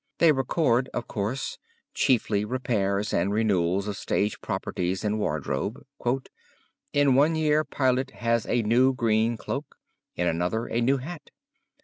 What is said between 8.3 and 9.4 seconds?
a new green